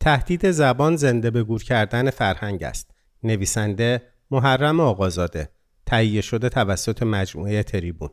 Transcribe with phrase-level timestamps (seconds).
[0.00, 2.90] تهدید زبان زنده به گور کردن فرهنگ است.
[3.22, 5.48] نویسنده محرم آقازاده.
[5.86, 8.10] تهیه شده توسط مجموعه تریبون.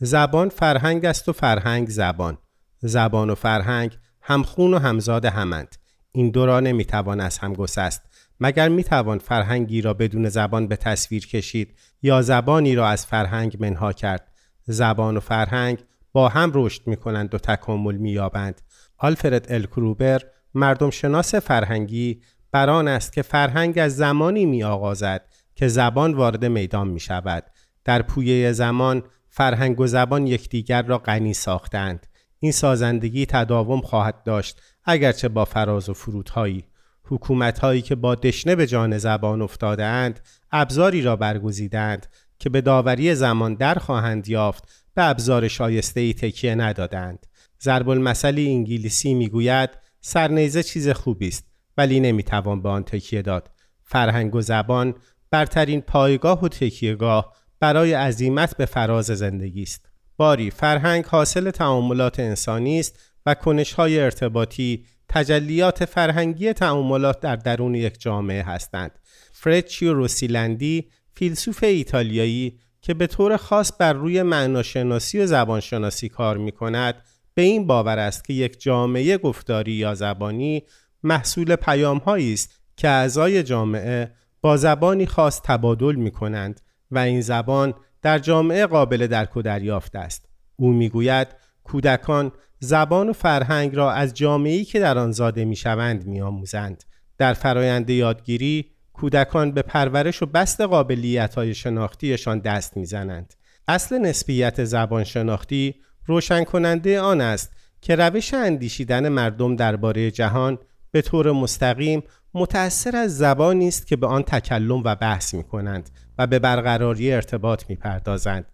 [0.00, 2.38] زبان فرهنگ است و فرهنگ زبان.
[2.78, 5.76] زبان و فرهنگ همخون و همزاد همند.
[6.12, 8.02] این دو را نمی‌توان از هم گسست.
[8.40, 13.92] مگر می‌توان فرهنگی را بدون زبان به تصویر کشید یا زبانی را از فرهنگ منها
[13.92, 14.32] کرد؟
[14.64, 15.78] زبان و فرهنگ
[16.12, 18.60] با هم رشد می کنند و تکامل می یابند.
[18.98, 20.22] آلفرد الکروبر
[20.58, 22.20] مردم شناس فرهنگی
[22.52, 25.22] بران است که فرهنگ از زمانی می آغازد
[25.54, 27.44] که زبان وارد میدان می شود.
[27.84, 32.06] در پویه زمان فرهنگ و زبان یکدیگر را غنی ساختند.
[32.38, 36.64] این سازندگی تداوم خواهد داشت اگرچه با فراز و فرودهایی.
[37.04, 40.20] حکومت هایی که با دشنه به جان زبان افتاده اند
[40.52, 42.06] ابزاری را برگزیدند
[42.38, 47.26] که به داوری زمان در خواهند یافت به ابزار شایسته ای تکیه ندادند.
[47.62, 49.70] ضرب المثل انگلیسی می‌گوید
[50.08, 51.44] سرنیزه چیز خوبی است
[51.76, 53.50] ولی نمی‌توان به آن تکیه داد.
[53.84, 54.94] فرهنگ و زبان
[55.30, 59.88] برترین پایگاه و تکیهگاه برای عظیمت به فراز زندگی است.
[60.16, 68.00] باری فرهنگ حاصل تعاملات انسانی است و کنشهای ارتباطی تجلیات فرهنگی تعاملات در درون یک
[68.00, 68.98] جامعه هستند.
[69.32, 76.52] فرچیو روسیلندی فیلسوف ایتالیایی که به طور خاص بر روی معناشناسی و زبانشناسی کار می
[76.52, 76.94] کند
[77.38, 80.62] به این باور است که یک جامعه گفتاری یا زبانی
[81.02, 87.74] محصول پیام است که اعضای جامعه با زبانی خاص تبادل می کنند و این زبان
[88.02, 90.28] در جامعه قابل درک و دریافت است.
[90.56, 91.28] او می‌گوید
[91.64, 96.84] کودکان زبان و فرهنگ را از جامعه‌ای که در آن زاده می‌شوند میآموزند.
[97.18, 103.34] در فرایند یادگیری کودکان به پرورش و بست قابلیت های شناختیشان دست می‌زنند.
[103.68, 105.74] اصل نسبیت زبان شناختی
[106.08, 110.58] روشن کننده آن است که روش اندیشیدن مردم درباره جهان
[110.90, 112.02] به طور مستقیم
[112.34, 117.12] متأثر از زبانی است که به آن تکلم و بحث می کنند و به برقراری
[117.12, 118.46] ارتباط می پردازند.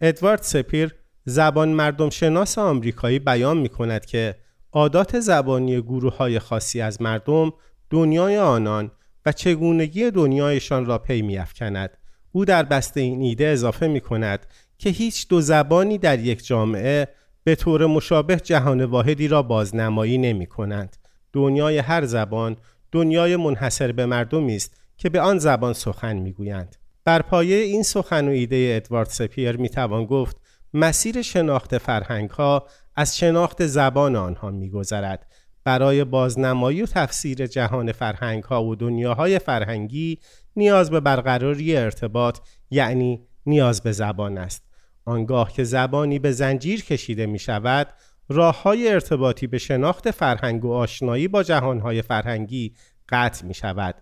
[0.00, 4.34] ادوارد سپیر زبان مردم شناس آمریکایی بیان می کند که
[4.72, 7.52] عادات زبانی گروه های خاصی از مردم
[7.90, 8.90] دنیای آنان
[9.26, 11.90] و چگونگی دنیایشان را پی می افکند.
[12.32, 14.46] او در بسته این ایده اضافه می کند
[14.82, 17.08] که هیچ دو زبانی در یک جامعه
[17.44, 20.96] به طور مشابه جهان واحدی را بازنمایی نمی کنند.
[21.32, 22.56] دنیای هر زبان
[22.92, 28.28] دنیای منحصر به مردمی است که به آن زبان سخن می‌گویند بر پایه این سخن
[28.28, 30.36] و ایده ادوارد سپیر می‌توان گفت
[30.74, 32.66] مسیر شناخت فرهنگ ها
[32.96, 35.26] از شناخت زبان آنها میگذرد
[35.64, 40.18] برای بازنمایی و تفسیر جهان فرهنگ ها و دنیاهای فرهنگی
[40.56, 42.38] نیاز به برقراری ارتباط
[42.70, 44.71] یعنی نیاز به زبان است.
[45.04, 47.88] آنگاه که زبانی به زنجیر کشیده می شود
[48.28, 52.74] راه های ارتباطی به شناخت فرهنگ و آشنایی با جهانهای فرهنگی
[53.08, 53.94] قطع می شود.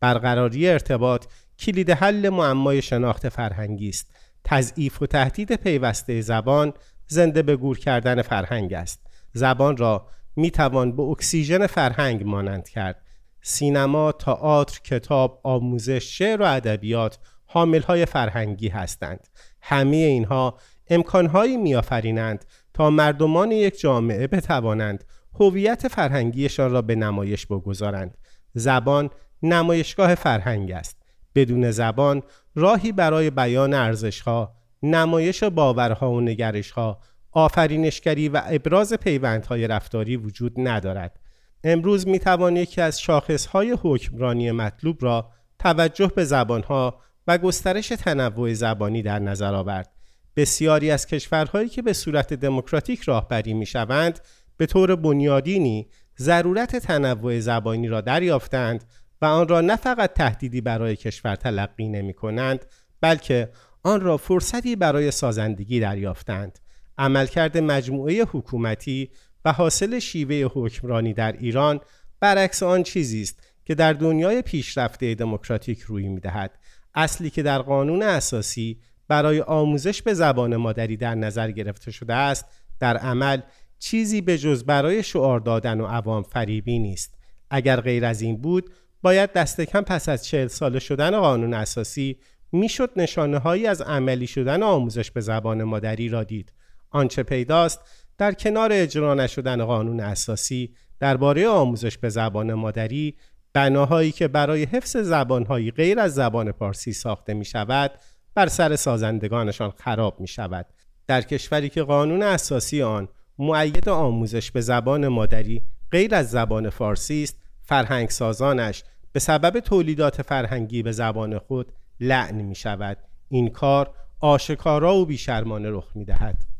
[0.00, 1.26] برقراری ارتباط
[1.58, 4.10] کلید حل معمای شناخت فرهنگی است.
[4.44, 6.72] تضعیف و تهدید پیوسته زبان
[7.06, 9.06] زنده به گور کردن فرهنگ است.
[9.32, 13.02] زبان را می توان به اکسیژن فرهنگ مانند کرد.
[13.42, 19.28] سینما، تئاتر، کتاب، آموزش، شعر و ادبیات حامل های فرهنگی هستند.
[19.68, 22.44] همه اینها امکانهایی میآفرینند
[22.74, 25.04] تا مردمان یک جامعه بتوانند
[25.40, 28.18] هویت فرهنگیشان را به نمایش بگذارند.
[28.54, 29.10] زبان
[29.42, 31.02] نمایشگاه فرهنگ است.
[31.34, 32.22] بدون زبان
[32.54, 37.00] راهی برای بیان ارزشها نمایش باورها و نگرشها
[37.32, 41.20] آفرینشگری و ابراز پیوندهای رفتاری وجود ندارد.
[41.64, 48.52] امروز می توان یکی از شاخصهای حکمرانی مطلوب را توجه به زبانها و گسترش تنوع
[48.52, 49.90] زبانی در نظر آورد.
[50.36, 54.20] بسیاری از کشورهایی که به صورت دموکراتیک راهبری می شوند
[54.56, 55.88] به طور بنیادینی
[56.18, 58.84] ضرورت تنوع زبانی را دریافتند
[59.22, 62.64] و آن را نه فقط تهدیدی برای کشور تلقی نمی کنند
[63.00, 63.50] بلکه
[63.82, 66.58] آن را فرصتی برای سازندگی دریافتند.
[66.98, 69.10] عملکرد مجموعه حکومتی
[69.44, 71.80] و حاصل شیوه حکمرانی در ایران
[72.20, 76.58] برعکس آن چیزی است که در دنیای پیشرفته دموکراتیک روی می‌دهد.
[76.96, 82.44] اصلی که در قانون اساسی برای آموزش به زبان مادری در نظر گرفته شده است
[82.80, 83.40] در عمل
[83.78, 87.14] چیزی به جز برای شعار دادن و عوام فریبی نیست.
[87.50, 88.70] اگر غیر از این بود
[89.02, 92.16] باید دست کم پس از چهل ساله شدن قانون اساسی
[92.52, 96.52] می‌شد نشانه هایی از عملی شدن آموزش به زبان مادری را دید.
[96.90, 97.80] آنچه پیداست
[98.18, 103.16] در کنار اجرا نشدن قانون اساسی درباره آموزش به زبان مادری
[103.56, 107.90] بناهایی که برای حفظ زبانهایی غیر از زبان پارسی ساخته می شود
[108.34, 110.66] بر سر سازندگانشان خراب می شود
[111.06, 113.08] در کشوری که قانون اساسی آن
[113.38, 120.22] معید آموزش به زبان مادری غیر از زبان فارسی است فرهنگ سازانش به سبب تولیدات
[120.22, 122.98] فرهنگی به زبان خود لعن می شود
[123.28, 126.55] این کار آشکارا و بیشرمانه رخ می دهد